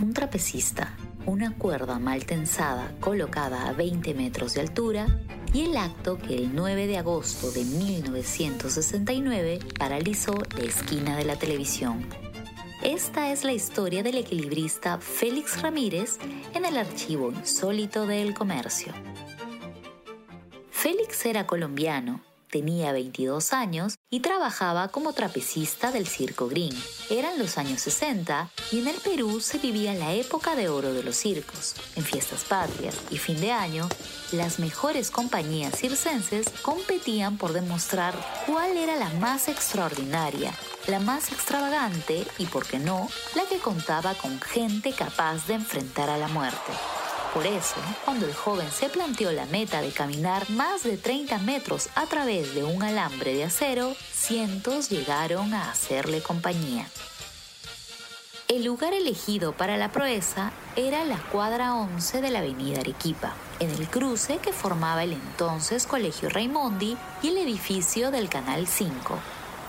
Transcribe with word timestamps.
Un 0.00 0.14
trapecista, 0.14 0.96
una 1.26 1.54
cuerda 1.54 1.98
mal 1.98 2.24
tensada 2.24 2.90
colocada 3.00 3.68
a 3.68 3.72
20 3.74 4.14
metros 4.14 4.54
de 4.54 4.62
altura 4.62 5.06
y 5.52 5.66
el 5.66 5.76
acto 5.76 6.16
que 6.16 6.36
el 6.36 6.54
9 6.54 6.86
de 6.86 6.96
agosto 6.96 7.50
de 7.52 7.64
1969 7.64 9.58
paralizó 9.78 10.32
la 10.56 10.64
esquina 10.64 11.18
de 11.18 11.26
la 11.26 11.36
televisión. 11.36 12.06
Esta 12.82 13.30
es 13.30 13.44
la 13.44 13.52
historia 13.52 14.02
del 14.02 14.16
equilibrista 14.16 14.98
Félix 14.98 15.60
Ramírez 15.60 16.18
en 16.54 16.64
el 16.64 16.78
archivo 16.78 17.30
insólito 17.30 18.06
del 18.06 18.32
comercio. 18.32 18.94
Félix 20.70 21.26
era 21.26 21.46
colombiano, 21.46 22.22
tenía 22.50 22.92
22 22.92 23.52
años 23.52 23.94
y 24.10 24.20
trabajaba 24.20 24.88
como 24.88 25.12
trapecista 25.12 25.92
del 25.92 26.06
Circo 26.06 26.48
Green. 26.48 26.74
Eran 27.08 27.38
los 27.38 27.58
años 27.58 27.80
60 27.80 28.50
y 28.72 28.80
en 28.80 28.88
el 28.88 28.96
Perú 28.96 29.40
se 29.40 29.58
vivía 29.58 29.94
la 29.94 30.14
época 30.14 30.56
de 30.56 30.68
oro 30.68 30.92
de 30.92 31.02
los 31.02 31.16
circos. 31.16 31.74
En 31.96 32.04
fiestas 32.04 32.44
patrias 32.44 32.96
y 33.10 33.18
fin 33.18 33.40
de 33.40 33.52
año, 33.52 33.88
las 34.32 34.58
mejores 34.58 35.10
compañías 35.10 35.76
circenses 35.76 36.50
competían 36.62 37.38
por 37.38 37.52
demostrar 37.52 38.14
cuál 38.46 38.76
era 38.76 38.96
la 38.96 39.10
más 39.14 39.48
extraordinaria, 39.48 40.52
la 40.86 41.00
más 41.00 41.32
extravagante 41.32 42.26
y, 42.38 42.46
por 42.46 42.66
qué 42.66 42.78
no, 42.78 43.08
la 43.34 43.44
que 43.44 43.58
contaba 43.58 44.14
con 44.14 44.40
gente 44.40 44.92
capaz 44.92 45.46
de 45.46 45.54
enfrentar 45.54 46.10
a 46.10 46.18
la 46.18 46.28
muerte. 46.28 46.72
Por 47.32 47.46
eso, 47.46 47.76
cuando 48.04 48.26
el 48.26 48.34
joven 48.34 48.68
se 48.72 48.88
planteó 48.88 49.30
la 49.30 49.46
meta 49.46 49.80
de 49.80 49.92
caminar 49.92 50.50
más 50.50 50.82
de 50.82 50.96
30 50.96 51.38
metros 51.38 51.88
a 51.94 52.06
través 52.06 52.56
de 52.56 52.64
un 52.64 52.82
alambre 52.82 53.34
de 53.34 53.44
acero, 53.44 53.94
cientos 54.12 54.88
llegaron 54.90 55.54
a 55.54 55.70
hacerle 55.70 56.22
compañía. 56.22 56.88
El 58.48 58.64
lugar 58.64 58.94
elegido 58.94 59.52
para 59.52 59.76
la 59.76 59.92
proeza 59.92 60.50
era 60.74 61.04
la 61.04 61.18
cuadra 61.18 61.76
11 61.76 62.20
de 62.20 62.30
la 62.30 62.40
avenida 62.40 62.80
Arequipa, 62.80 63.32
en 63.60 63.70
el 63.70 63.88
cruce 63.88 64.38
que 64.38 64.52
formaba 64.52 65.04
el 65.04 65.12
entonces 65.12 65.86
Colegio 65.86 66.30
Raimondi 66.30 66.96
y 67.22 67.28
el 67.28 67.38
edificio 67.38 68.10
del 68.10 68.28
Canal 68.28 68.66
5, 68.66 69.18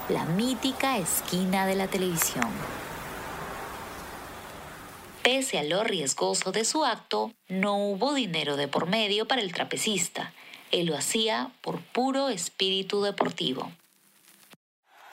la 0.10 0.26
mítica 0.26 0.98
esquina 0.98 1.68
de 1.68 1.76
la 1.76 1.88
televisión. 1.88 2.50
Pese 5.24 5.60
a 5.60 5.64
lo 5.64 5.84
riesgoso 5.84 6.52
de 6.52 6.66
su 6.66 6.84
acto, 6.84 7.32
no 7.48 7.78
hubo 7.78 8.16
dinero 8.16 8.58
de 8.58 8.68
por 8.68 8.88
medio 8.88 9.28
para 9.28 9.42
el 9.42 9.54
trapecista. 9.54 10.34
Él 10.72 10.88
lo 10.88 10.98
hacía 10.98 11.52
por 11.62 11.80
puro 11.80 12.30
espíritu 12.30 13.04
deportivo. 13.04 13.72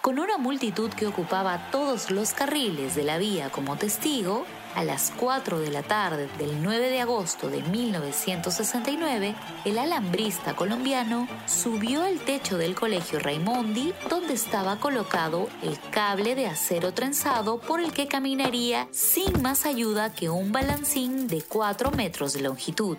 Con 0.01 0.19
una 0.19 0.39
multitud 0.39 0.91
que 0.91 1.07
ocupaba 1.07 1.71
todos 1.71 2.11
los 2.11 2.33
carriles 2.33 2.95
de 2.95 3.05
la 3.05 3.19
vía 3.19 3.51
como 3.51 3.77
testigo, 3.77 4.47
a 4.79 4.85
las 4.85 5.13
4 5.17 5.59
de 5.59 5.73
la 5.73 5.83
tarde 5.83 6.29
del 6.39 6.63
9 6.63 6.89
de 6.89 7.01
agosto 7.01 7.49
de 7.49 7.63
1969, 7.63 9.35
el 9.65 9.77
alambrista 9.77 10.55
colombiano 10.55 11.27
subió 11.47 12.05
al 12.05 12.21
techo 12.21 12.57
del 12.59 12.77
colegio 12.77 13.19
Raimondi, 13.19 13.93
donde 14.09 14.35
estaba 14.35 14.79
colocado 14.79 15.49
el 15.63 15.81
cable 15.91 16.37
de 16.37 16.47
acero 16.47 16.95
trenzado 16.95 17.59
por 17.59 17.81
el 17.81 17.93
que 17.93 18.07
caminaría 18.07 18.87
sin 18.93 19.43
más 19.43 19.67
ayuda 19.67 20.15
que 20.15 20.31
un 20.31 20.53
balancín 20.53 21.27
de 21.27 21.43
4 21.43 21.91
metros 21.91 22.33
de 22.35 22.43
longitud. 22.43 22.99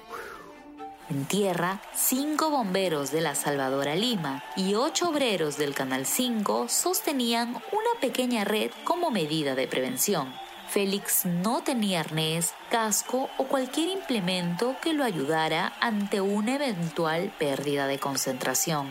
En 1.10 1.24
tierra, 1.28 1.82
cinco 1.96 2.50
bomberos 2.50 3.10
de 3.14 3.22
la 3.22 3.36
Salvadora 3.36 3.96
Lima 3.96 4.44
y 4.58 4.74
ocho 4.74 5.08
obreros 5.08 5.58
del 5.58 5.74
Canal 5.74 6.06
5 6.06 6.68
sostenían 6.68 7.52
una 7.52 8.02
pequeña 8.02 8.44
red 8.44 8.70
como 8.84 9.12
medida 9.12 9.56
de 9.56 9.66
prevención. 9.66 10.49
Félix 10.70 11.26
no 11.26 11.64
tenía 11.64 12.02
arnés, 12.02 12.54
casco 12.70 13.28
o 13.40 13.46
cualquier 13.46 13.90
implemento 13.90 14.76
que 14.84 14.94
lo 14.94 15.04
ayudara 15.04 15.74
ante 15.82 16.22
una 16.22 16.56
eventual 16.56 17.34
pérdida 17.40 17.88
de 17.88 17.98
concentración. 17.98 18.88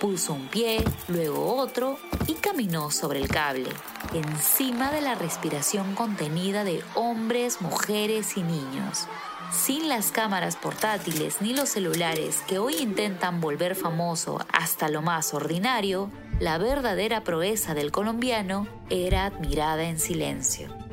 Puso 0.00 0.32
un 0.32 0.48
pie, 0.48 0.82
luego 1.08 1.56
otro 1.56 1.98
y 2.26 2.32
caminó 2.32 2.90
sobre 2.90 3.20
el 3.20 3.28
cable, 3.28 3.68
encima 4.14 4.90
de 4.92 5.02
la 5.02 5.14
respiración 5.14 5.94
contenida 5.94 6.64
de 6.64 6.82
hombres, 6.94 7.60
mujeres 7.60 8.38
y 8.38 8.42
niños. 8.42 9.06
Sin 9.52 9.90
las 9.90 10.10
cámaras 10.10 10.56
portátiles 10.56 11.42
ni 11.42 11.52
los 11.52 11.68
celulares 11.68 12.42
que 12.48 12.58
hoy 12.58 12.76
intentan 12.76 13.42
volver 13.42 13.76
famoso 13.76 14.38
hasta 14.50 14.88
lo 14.88 15.02
más 15.02 15.34
ordinario, 15.34 16.10
la 16.40 16.56
verdadera 16.56 17.22
proeza 17.24 17.74
del 17.74 17.92
colombiano 17.92 18.66
era 18.88 19.26
admirada 19.26 19.84
en 19.84 20.00
silencio. 20.00 20.83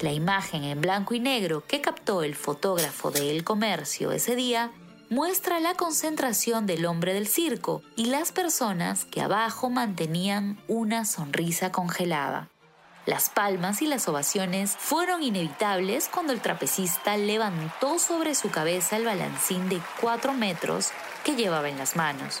La 0.00 0.12
imagen 0.12 0.64
en 0.64 0.80
blanco 0.80 1.14
y 1.14 1.20
negro 1.20 1.64
que 1.66 1.80
captó 1.80 2.22
el 2.22 2.34
fotógrafo 2.34 3.10
de 3.10 3.30
El 3.30 3.44
Comercio 3.44 4.12
ese 4.12 4.34
día 4.36 4.70
muestra 5.08 5.60
la 5.60 5.74
concentración 5.74 6.66
del 6.66 6.86
hombre 6.86 7.14
del 7.14 7.28
circo 7.28 7.82
y 7.96 8.06
las 8.06 8.32
personas 8.32 9.04
que 9.04 9.20
abajo 9.20 9.70
mantenían 9.70 10.58
una 10.66 11.04
sonrisa 11.04 11.70
congelada. 11.70 12.48
Las 13.06 13.28
palmas 13.28 13.82
y 13.82 13.86
las 13.86 14.08
ovaciones 14.08 14.76
fueron 14.78 15.22
inevitables 15.22 16.08
cuando 16.08 16.32
el 16.32 16.40
trapecista 16.40 17.16
levantó 17.16 17.98
sobre 17.98 18.34
su 18.34 18.50
cabeza 18.50 18.96
el 18.96 19.04
balancín 19.04 19.68
de 19.68 19.80
4 20.00 20.32
metros 20.32 20.90
que 21.22 21.36
llevaba 21.36 21.68
en 21.68 21.78
las 21.78 21.96
manos. 21.96 22.40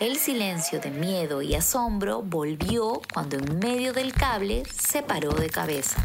El 0.00 0.16
silencio 0.16 0.80
de 0.80 0.90
miedo 0.90 1.42
y 1.42 1.54
asombro 1.54 2.22
volvió 2.22 3.00
cuando 3.12 3.36
en 3.36 3.58
medio 3.58 3.92
del 3.92 4.12
cable 4.12 4.64
se 4.66 5.02
paró 5.02 5.30
de 5.32 5.48
cabeza. 5.48 6.04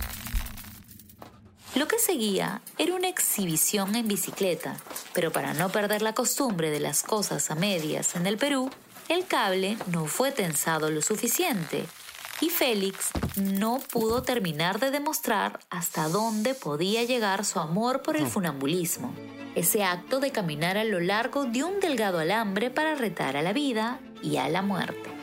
Lo 1.78 1.88
que 1.88 2.00
seguía 2.00 2.64
era 2.80 2.96
una 2.96 3.08
exhibición 3.08 3.96
en 3.96 4.08
bicicleta, 4.08 4.78
pero 5.14 5.32
para 5.32 5.54
no 5.54 5.70
perder 5.70 6.02
la 6.02 6.14
costumbre 6.14 6.72
de 6.72 6.80
las 6.80 7.04
cosas 7.04 7.52
a 7.52 7.56
medias 7.56 8.16
en 8.16 8.26
el 8.26 8.38
Perú, 8.38 8.72
el 9.10 9.28
cable 9.28 9.78
no 9.86 10.08
fue 10.08 10.32
tensado 10.32 10.90
lo 10.90 11.04
suficiente 11.04 11.86
y 12.42 12.50
Félix 12.50 13.12
no 13.36 13.78
pudo 13.92 14.24
terminar 14.24 14.80
de 14.80 14.90
demostrar 14.90 15.60
hasta 15.70 16.10
dónde 16.10 16.56
podía 16.56 17.04
llegar 17.04 17.46
su 17.46 17.60
amor 17.60 18.02
por 18.02 18.18
el 18.18 18.26
funambulismo, 18.26 19.14
ese 19.54 19.84
acto 19.84 20.20
de 20.20 20.32
caminar 20.32 20.80
a 20.80 20.84
lo 20.84 21.00
largo 21.00 21.46
de 21.46 21.64
un 21.64 21.80
delgado 21.80 22.18
alambre 22.18 22.72
para 22.72 22.96
retar 22.96 23.38
a 23.38 23.44
la 23.44 23.54
vida 23.54 24.00
y 24.24 24.38
a 24.38 24.50
la 24.50 24.64
muerte. 24.64 25.17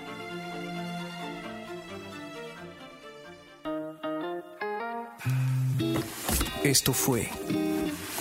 Esto 6.64 6.94
fue 6.94 7.28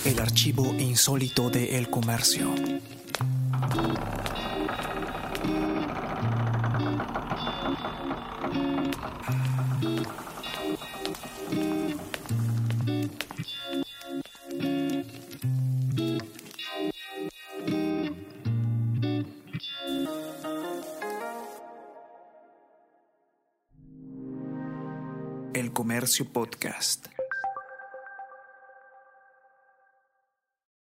el 0.04 0.20
archivo 0.20 0.66
insólito 0.78 1.50
de 1.50 1.78
El 1.78 1.90
Comercio. 1.90 2.54
El 25.54 25.72
Comercio 25.72 26.26
Podcast. 26.26 27.08